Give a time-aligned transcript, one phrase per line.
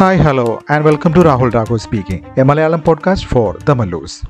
[0.00, 4.20] Hi, hello and welcome to Rahul Raghu speaking a Malayalam podcast for the Mallus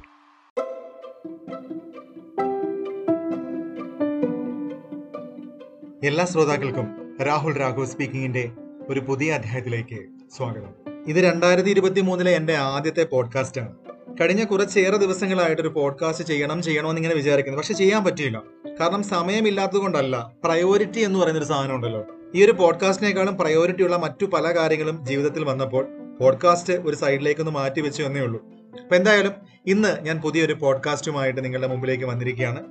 [6.06, 8.52] എല്ലാ ശ്രോതാക്കൾക്കും രാഹുൽ രാഘു സ്പീക്കിങ്ങിന്റെ
[8.88, 9.98] ഒരു പുതിയ അധ്യായത്തിലേക്ക്
[10.36, 11.02] സ്വാഗതം.
[11.06, 13.74] ഇത് രണ്ടായിരത്തി ഇരുപത്തി മൂന്നിലെ എന്റെ ആദ്യത്തെ പോഡ്കാസ്റ്റ് ആണ്.
[14.20, 17.58] കഴിഞ്ഞ കുറച്ചേറെ ദിവസങ്ങളായിട്ട് ഒരു പോഡ്കാസ്റ്റ് ചെയ്യണം ചെയ്യണമെന്ന് ഇങ്ങനെ വിചാരിക്കുന്നു.
[17.58, 18.42] പക്ഷെ ചെയ്യാൻ പറ്റിയില്ല.
[18.80, 22.04] കാരണം സമയമില്ലാത്തത് കൊണ്ടല്ല പ്രയോറിറ്റി എന്ന് പറയുന്ന ഒരു സാധനം ഉണ്ടല്ലോ.
[22.34, 25.86] ഈ ഒരു പോഡ്കാസ്റ്റിനേക്കാളും പ്രയോറിറ്റി ഉള്ള മറ്റു പല കാര്യങ്ങളും ജീവിതത്തിൽ വന്നപ്പോൾ
[26.20, 28.44] പോഡ്കാസ്റ്റ് ഒരു സൈഡിലേക്ക് ഒന്ന് മാറ്റി വെച്ചു എന്നേ ഉള്ളൂ.
[28.82, 29.32] അപ്പൊ എന്തായാലും
[29.66, 32.64] ഇന്ന് ഞാൻ പുതിയൊരു പോഡ്കാസ്റ്റുമായിട്ട് നിങ്ങളുടെ മുമ്പിലേക്ക് വന്നിരിക്കുകയാണ്.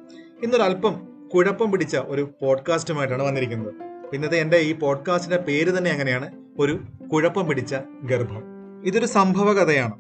[0.44, 0.96] ഇന്നൊരു അല്പം
[1.34, 3.74] കുഴപ്പം പിടിച്ച ഒരു പോഡ്കാസ്റ്റുമായിട്ടാണ് വന്നിരിക്കുന്നത്.
[4.14, 6.80] ഇന്നത്തെ എന്റെ ഈ പോഡ്കാസ്റ്റിന്റെ പേര് തന്നെ അങ്ങനെയാണ് ഒരു
[7.14, 8.44] കുഴപ്പം പിടിച്ച ഗർഭം.
[8.86, 9.94] ഇതൊരു സംഭവ കഥയാണ്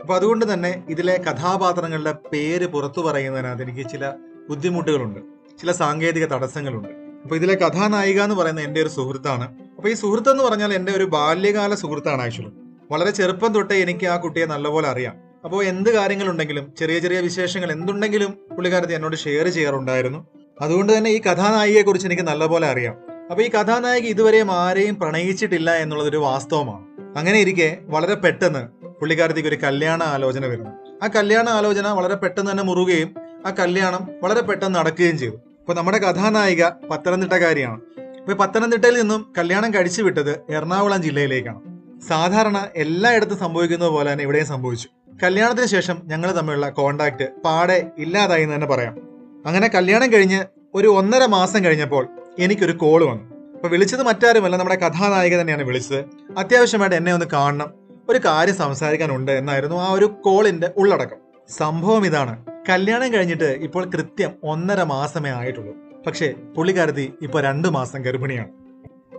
[0.00, 4.12] അപ്പൊ അതുകൊണ്ട് തന്നെ ഇതിലെ കഥാപാത്രങ്ങളുടെ പേര് പുറത്തു പറയുന്നതിനകത്ത് എനിക്ക് ചില
[4.48, 5.20] ബുദ്ധിമുട്ടുകളുണ്ട്.
[5.60, 6.99] ചില സാങ്കേതിക തടസ്സങ്ങളുണ്ട്.
[7.22, 9.48] അപ്പൊ ഇതിലെ കഥാനായിക എന്ന് പറയുന്ന എന്റെ ഒരു സുഹൃത്താണ്.
[9.76, 12.50] അപ്പൊ ഈ സുഹൃത്ത് എന്ന് പറഞ്ഞാൽ എന്റെ ഒരു ബാല്യകാല സുഹൃത്താണ് ആക്ച്വലി.
[12.90, 15.16] വളരെ ചെറുപ്പം തൊട്ടേ എനിക്ക് ആ കുട്ടിയെ നല്ലപോലെ അറിയാം.
[15.44, 20.26] അപ്പോൾ എന്ത് കാര്യങ്ങളുണ്ടെങ്കിലും ചെറിയ ചെറിയ വിശേഷങ്ങൾ എന്തുണ്ടെങ്കിലും പുള്ളിക്കാരത്തി എന്നോട് ഷെയർ ചെയ്യാറുണ്ടായിരുന്നു.
[20.60, 22.96] അതുകൊണ്ട് തന്നെ ഈ കഥാനായികയെ കുറിച്ച് എനിക്ക് നല്ലപോലെ അറിയാം.
[23.30, 26.84] അപ്പൊ ഈ കഥാനായിക ഇതുവരെയും ആരെയും പ്രണയിച്ചിട്ടില്ല എന്നുള്ളത് ഒരു വാസ്തവമാണ്.
[27.18, 30.70] അങ്ങനെ ഇരിക്കെ വളരെ പെട്ടെന്ന് പുള്ളിക്കാരത്തിക്ക് ഒരു കല്യാണ ആലോചന വരുന്നു.
[31.04, 33.14] ആ കല്യാണ ആലോചന വളരെ പെട്ടെന്ന് തന്നെ മുറുകയും
[33.46, 35.36] ആ കല്യാണം വളരെ പെട്ടെന്ന് നടക്കുകയും ചെയ്തു.
[35.70, 37.80] അപ്പൊ നമ്മുടെ കഥാനായിക പത്തനംതിട്ടക്കാരിയാണ്.
[38.20, 41.60] അപ്പൊ പത്തനംതിട്ടയിൽ നിന്നും കല്യാണം കഴിച്ചു വിട്ടത് എറണാകുളം ജില്ലയിലേക്കാണ്.
[42.08, 44.88] സാധാരണ എല്ലായിടത്തും സംഭവിക്കുന്നത് പോലെ തന്നെ ഇവിടെയും സംഭവിച്ചു.
[45.22, 48.98] കല്യാണത്തിന് ശേഷം ഞങ്ങൾ തമ്മിലുള്ള കോണ്ടാക്ട് പാടെ ഇല്ലാതായി എന്ന് തന്നെ പറയാം.
[49.46, 53.52] അങ്ങനെ കല്യാണം കഴിഞ്ഞ് ഒരു ഒന്നര മാസം കഴിഞ്ഞപ്പോൾ എനിക്കൊരു കോൾ വന്നു.
[53.52, 56.04] അപ്പൊ വിളിച്ചത് മറ്റാരുമല്ല നമ്മുടെ കഥാനായിക തന്നെയാണ് വിളിച്ചത്.
[56.38, 57.72] അത്യാവശ്യമായിട്ട് എന്നെ ഒന്ന് കാണണം
[58.08, 61.16] ഒരു കാര്യം സംസാരിക്കാനുണ്ട് എന്നായിരുന്നു ആ ഒരു കോളിന്റെ ഉള്ളടക്കം.
[61.48, 62.49] സംഭവം ഇതാണ്.
[62.68, 65.74] കല്യാണം കഴിഞ്ഞിട്ട് ഇപ്പോൾ കൃത്യം ഒന്നര മാസമേ ആയിട്ടുള്ളൂ.
[66.06, 68.48] പക്ഷേ പുള്ളിക്കാരത്തി ഇപ്പൊ രണ്ടു മാസം ഗർഭിണിയാണ്.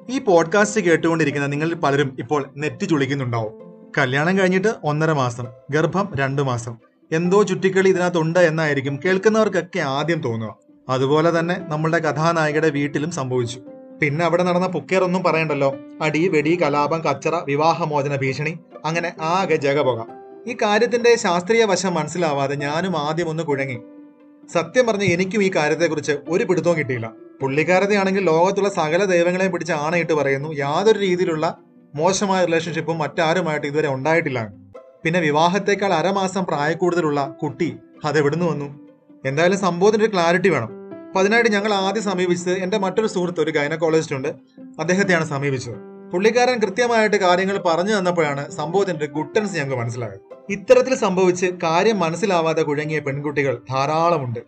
[0.09, 3.51] ഈ പോഡ്കാസ്റ്റ് കേട്ടുകൊണ്ടിരിക്കുന്ന നിങ്ങളിൽ പലരും ഇപ്പോൾ നെറ്റ് ചുളിക്കുന്നുണ്ടാവും.
[3.97, 6.77] കല്യാണം കഴിഞ്ഞിട്ട് ഒന്നര മാസം ഗർഭം രണ്ടു മാസം.
[7.11, 10.55] എന്തോ ചുറ്റിക്കളി ഇതിനകത്തുണ്ട് എന്നായിരിക്കും കേൾക്കുന്നവർക്കൊക്കെ ആദ്യം തോന്നുക.
[10.89, 13.61] അതുപോലെ തന്നെ നമ്മളുടെ കഥാനായികയുടെ വീട്ടിലും സംഭവിച്ചു.
[14.01, 15.75] പിന്നെ അവിടെ നടന്ന പുക്കേറൊന്നും പറയണ്ടല്ലോ.
[16.01, 20.20] അടി വെടി കലാപം കച്ചറ വിവാഹമോചന ഭീഷണി അങ്ങനെ ആകെ ജഗപുക.
[20.47, 23.81] ഈ കാര്യത്തിന്റെ ശാസ്ത്രീയ വശം മനസ്സിലാവാതെ ഞാനും ആദ്യം ഒന്ന് കുഴങ്ങി.
[24.53, 27.11] സത്യം പറഞ്ഞ എനിക്കും ഈ കാര്യത്തെക്കുറിച്ച് ഒരു പിടുത്തവും കിട്ടിയില്ല.
[27.41, 30.53] പുള്ളിക്കാരതയാണെങ്കിൽ ലോകത്തുള്ള സകല ദൈവങ്ങളെയും പിടിച്ച് ആണയിട്ട് പറയുന്നു.
[30.53, 31.57] യാതൊരു രീതിയിലുള്ള
[31.95, 34.53] മോശമായ റിലേഷൻഷിപ്പും മറ്റാരുമായിട്ട് ഇതുവരെ ഉണ്ടായിട്ടില്ല.
[35.03, 38.87] പിന്നെ വിവാഹത്തെക്കാൾ അരമാസം പ്രായക്കൂടുതലുള്ള കുട്ടി അത് എവിടുന്ന് വന്നു?
[39.25, 40.69] എന്തായാലും സംഭവത്തിന്റെ ഒരു ക്ലാരിറ്റി വേണം.
[41.05, 44.27] അപ്പൊ അതിനായിട്ട് ഞങ്ങൾ ആദ്യം സമീപിച്ചത് എന്റെ മറ്റൊരു സുഹൃത്ത് ഒരു ഗൈനക്കോളജിസ്റ്റ് ഉണ്ട്.
[44.79, 45.75] അദ്ദേഹത്തെയാണ് സമീപിച്ചത്.
[46.11, 50.30] പുള്ളിക്കാരൻ കൃത്യമായിട്ട് കാര്യങ്ങൾ പറഞ്ഞു തന്നപ്പോഴാണ് സംഭവത്തിന്റെ ഗുട്ടൻസ് ഞങ്ങൾക്ക് മനസ്സിലായത്.
[50.51, 54.39] ഇത്തരത്തിൽ സംഭവിച്ച് കാര്യം മനസ്സിലാവാതെ കുഴങ്ങിയ പെൺകുട്ടികൾ ധാരാളമുണ്ട്.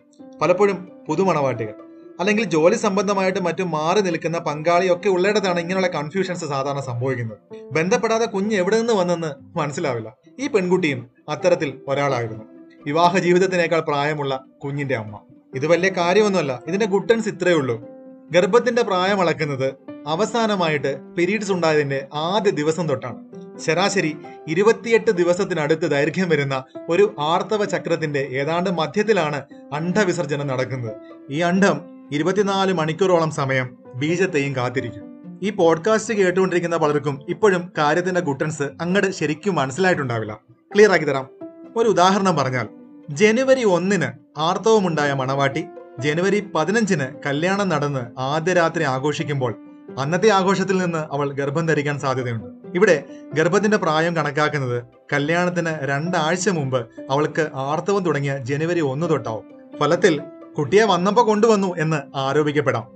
[0.42, 1.74] പലപ്പോഴും പുതുമണവാട്ടികൾ.
[2.20, 7.38] അല്ലെങ്കിൽ ജോലി സംബന്ധമായിട്ട് മറ്റും മാറി നിൽക്കുന്ന പങ്കാളിയൊക്കെ ഉള്ളിടത്താണ് ഇങ്ങനെയുള്ള കൺഫ്യൂഷൻസ് സാധാരണ സംഭവിക്കുന്നത്.
[7.72, 10.16] ബന്ധപ്പെടാതെ കുഞ്ഞ് എവിടെ നിന്ന് വന്നെന്ന് മനസ്സിലാവില്ല.
[10.40, 12.44] ഈ പെൺകുട്ടിയും അത്തരത്തിൽ ഒരാളായിരുന്നു.
[12.86, 15.20] വിവാഹ ജീവിതത്തിനേക്കാൾ പ്രായമുള്ള കുഞ്ഞിന്റെ അമ്മ.
[15.54, 16.62] ഇത് വലിയ കാര്യമൊന്നുമല്ല.
[16.68, 17.88] ഇതിന്റെ ഗുട്ടൻസ് ഇത്രയേ ഉള്ളൂ.
[18.30, 19.74] ഗർഭത്തിന്റെ പ്രായം അളക്കുന്നത്
[20.06, 23.43] അവസാനമായിട്ട് പീരീഡ്സ് ഉണ്ടായതിന്റെ ആദ്യ ദിവസം തൊട്ടാണ്.
[23.58, 24.16] ശരാശരി
[24.48, 29.42] ഇരുപത്തിയെട്ട് ദിവസത്തിനടുത്ത് ദൈർഘ്യം വരുന്ന ഒരു ആർത്തവ ചക്രത്തിന്റെ ഏതാണ്ട് മധ്യത്തിലാണ്
[29.72, 30.92] അണ്ഡവിസർജനം നടക്കുന്നത്.
[31.30, 31.80] ഈ അണ്ഡം
[32.12, 35.02] ഇരുപത്തിനാല് മണിക്കൂറോളം സമയം ബീജത്തെയും കാത്തിരിക്കും.
[35.42, 40.38] ഈ പോഡ്കാസ്റ്റ് കേട്ടുകൊണ്ടിരിക്കുന്ന പലർക്കും ഇപ്പോഴും കാര്യത്തിന്റെ ഗുട്ടൻസ് അങ്ങോട്ട് ശരിക്കും മനസ്സിലായിട്ടുണ്ടാവില്ല.
[40.74, 41.28] ക്ലിയർ ആക്കി തരാം.
[41.76, 42.68] ഒരു ഉദാഹരണം പറഞ്ഞാൽ
[43.10, 45.64] ജനുവരി ഒന്നിന് ആർത്തവമുണ്ടായ മണവാട്ടി
[45.98, 52.68] ജനുവരി പതിനഞ്ചിന് കല്യാണം നടന്ന് ആദ്യ രാത്രി ആഘോഷിക്കുമ്പോൾ അന്നത്തെ ആഘോഷത്തിൽ നിന്ന് അവൾ ഗർഭം ധരിക്കാൻ സാധ്യതയുണ്ട്.
[52.74, 59.44] ഇവിടെ ഗർഭത്തിന്റെ പ്രായം കണക്കാക്കുന്നത് കല്യാണത്തിന് രണ്ടാഴ്ച മുമ്പ് അവൾക്ക് ആർത്തവം തുടങ്ങിയ ജനുവരി ഒന്ന് തൊട്ടാവും.
[59.78, 60.20] ഫലത്തിൽ
[60.58, 62.88] കുട്ടിയെ വന്നപ്പോ കൊണ്ടുവന്നു എന്ന് ആരോപിക്കപ്പെടാം.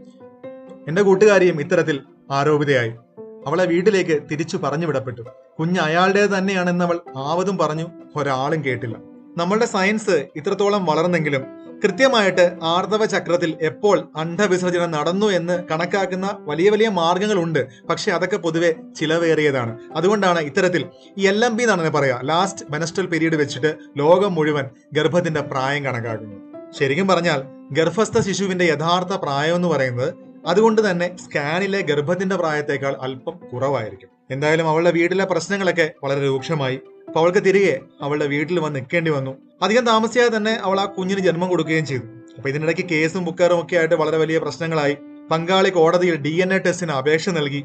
[0.88, 2.00] എന്റെ കൂട്ടുകാരിയും ഇത്തരത്തിൽ
[2.31, 2.91] ആരോപിതയായി.
[3.47, 5.22] അവളെ വീട്ടിലേക്ക് തിരിച്ചു പറഞ്ഞു വിടപ്പെട്ടു.
[5.60, 8.97] കുഞ്ഞ് അയാളുടെ തന്നെയാണെന്ന് അവൾ ആവതും പറഞ്ഞു ഒരാളും കേട്ടില്ല.
[9.37, 11.44] നമ്മളുടെ സയൻസ് ഇത്രത്തോളം വളർന്നെങ്കിലും
[11.85, 17.67] കൃത്യമായിട്ട് ആർദവ ചക്രത്തിൽ എപ്പോൾ അണ്ഡവിസർജനം നടന്നു എന്ന് കണക്കാക്കുന്ന വലിയ വലിയ മാർഗങ്ങളുണ്ട്.
[17.91, 19.79] പക്ഷെ അതൊക്കെ പൊതുവെ ചിലവേറിയതാണ്.
[19.97, 20.87] അതുകൊണ്ടാണ് ഇത്തരത്തിൽ
[21.19, 26.37] ഈ എൽ എം ബി എന്നാണ് പറയാ ലാസ്റ്റ് മെനസ്ട്രൽ പീരീഡ് വെച്ചിട്ട് ലോകം മുഴുവൻ ഗർഭത്തിന്റെ പ്രായം കണക്കാക്കുന്നു.
[26.79, 27.43] ശരിക്കും പറഞ്ഞാൽ
[27.73, 30.15] ഗർഭസ്ഥ ശിശുവിന്റെ യഥാർത്ഥ പ്രായം എന്ന് പറയുന്നത്
[30.47, 34.09] അതുകൊണ്ട് തന്നെ സ്കാനിലെ ഗർഭത്തിന്റെ പ്രായത്തേക്കാൾ അല്പം കുറവായിരിക്കും.
[34.31, 36.81] എന്തായാലും അവളുടെ വീട്ടിലെ പ്രശ്നങ്ങളൊക്കെ വളരെ രൂക്ഷമായി
[37.16, 39.38] അവൾക്ക് തിരികെ അവളുടെ വീട്ടിൽ വന്ന് നിൽക്കേണ്ടി വന്നു.
[39.62, 42.02] അധികം താമസിയാതെ തന്നെ അവൾ ആ കുഞ്ഞിന് ജന്മം കൊടുക്കുകയും ചെയ്തു.
[42.37, 44.96] അപ്പൊ ഇതിനിടയ്ക്ക് കേസും ബുക്കാറും ഒക്കെ ആയിട്ട് വളരെ വലിയ പ്രശ്നങ്ങളായി.
[45.31, 47.64] പങ്കാളി കോടതിയിൽ ഡി എൻ എ ടെസ്റ്റിന് അപേക്ഷ നൽകി.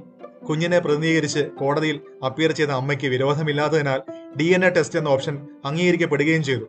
[0.49, 4.01] കുഞ്ഞിനെ പ്രതിനിധീകരിച്ച് കോടതിയിൽ അപ്പിയർ ചെയ്ത അമ്മയ്ക്ക് വിരോധമില്ലാത്തതിനാൽ
[4.39, 6.65] ഡി എൻ എ ടെസ്റ്റ് എന്ന ഓപ്ഷൻ അംഗീകരിക്കപ്പെടുകയും ചെയ്തു.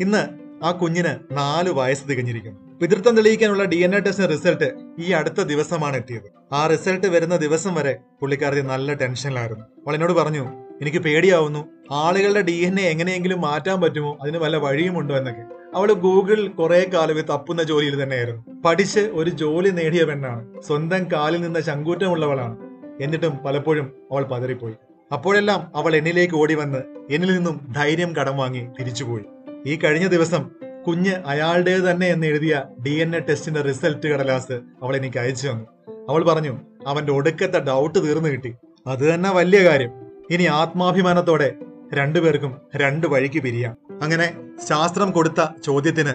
[0.00, 2.78] ഇന്ന് ആ കുഞ്ഞിന് നാല് വയസ്സ് തികഞ്ഞിരിക്കുന്നു.
[2.78, 6.54] പിതൃത്വം തെളിയിക്കാനുള്ള ഡി എൻ എ ടെസ്റ്റിന്റെ റിസൾട്ട് ഈ അടുത്ത ദിവസമാണ് എത്തിയത്.
[6.54, 9.64] ആ റിസൾട്ട് വരുന്ന ദിവസം വരെ പുള്ളിക്കാരത്തി നല്ല ടെൻഷനിലായിരുന്നു.
[9.64, 11.68] അവൾ എന്നോട് പറഞ്ഞു എനിക്ക് പേടിയാവുന്നു.
[11.90, 14.18] ആളുകളുടെ ഡി എൻ എ എങ്ങനെയെങ്കിലും മാറ്റാൻ പറ്റുമോ?
[14.22, 15.42] അതിന് വല്ല വഴിയുമുണ്ടോ എന്നൊക്കെ.
[15.74, 18.62] അവൾ ഗൂഗിളിൽ കുറെ കാലം തപ്പുന്ന ജോലിയിൽ തന്നെയായിരുന്നു.
[18.64, 20.62] പഠിച്ച് ഒരു ജോലി നേടിയ പെണ്ണാണ്.
[20.62, 22.56] സ്വന്തം കാലിൽ നിന്ന് ശങ്കൂറ്റമുള്ളവളാണ്.
[23.00, 24.74] എന്നിട്ടും പലപ്പോഴും അവൾ പതറിപ്പോയി.
[25.12, 26.78] അപ്പോഴെല്ലാം അവൾ എന്നിലേക്ക് ഓടി വന്ന്
[27.10, 29.24] എന്നിൽ നിന്നും ധൈര്യം കടം വാങ്ങി തിരിച്ചുപോയി.
[29.66, 30.50] ഈ കഴിഞ്ഞ ദിവസം
[30.86, 35.64] കുഞ്ഞ് അയാളുടേത് തന്നെ എന്ന് എഴുതിയ ഡി എൻ എ ടെസ്റ്റിന്റെ റിസൾട്ട് കടലാസ് അവൾ എനിക്ക് അയച്ചു തന്നു.
[36.08, 36.56] അവൾ പറഞ്ഞു
[36.86, 38.54] അവന്റെ ഒടുക്കത്തെ ഡൗട്ട് തീർന്നു കിട്ടി.
[38.86, 40.03] അത് തന്നെ വലിയ കാര്യം.
[40.30, 41.54] ഇനി ആത്മാഭിമാനത്തോടെ
[41.94, 43.76] രണ്ടുപേർക്കും രണ്ട് വഴിക്ക് പിരിയാം.
[44.02, 44.36] അങ്ങനെ
[44.68, 46.12] ശാസ്ത്രം കൊടുത്ത ചോദ്യത്തിന്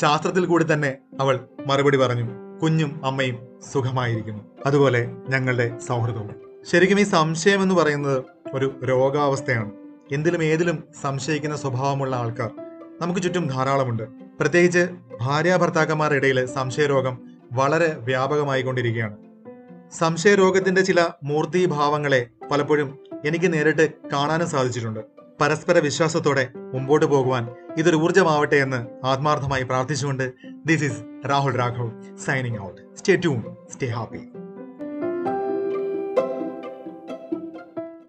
[0.00, 2.58] ശാസ്ത്രത്തിൽ കൂടി തന്നെ അവൾ മറുപടി പറഞ്ഞു.
[2.62, 3.38] കുഞ്ഞും അമ്മയും
[3.72, 4.44] സുഖമായിരിക്കുന്നു.
[4.66, 6.30] അതുപോലെ ഞങ്ങളുടെ സൗഹൃദവും.
[6.72, 9.70] ശരിക്കും ഈ സംശയം എന്ന് പറയുന്നത് ഒരു രോഗാവസ്ഥയാണ്.
[10.12, 12.50] എന്തിലും ഏതിലും സംശയിക്കുന്ന സ്വഭാവമുള്ള ആൾക്കാർ
[13.00, 14.02] നമുക്ക് ചുറ്റും ധാരാളമുണ്ട്.
[14.40, 14.86] പ്രത്യേകിച്ച്
[15.20, 17.18] ഭാര്യ ഭർത്താക്കന്മാരുടെ ഇടയിൽ സംശയരോഗം
[17.52, 19.16] വളരെ വ്യാപകമായി കൊണ്ടിരിക്കുകയാണ്
[19.92, 25.00] സംശയരോഗത്തിന്റെ ചില മൂർത്തീഭാവങ്ങളെ പലപ്പോഴും എനിക്ക് നേരിട്ട് കാണാനും സാധിച്ചിട്ടുണ്ട്.
[25.40, 30.32] പരസ്പര വിശ്വാസത്തോടെ മുമ്പോട്ട് പോകുവാൻ ഇതൊരു ഊർജമാവട്ടെ എന്ന് ആത്മാർത്ഥമായി പ്രാർത്ഥിച്ചുകൊണ്ട്
[30.66, 33.42] this is Rahul Raghav signing out stay tune
[33.72, 34.47] stay happy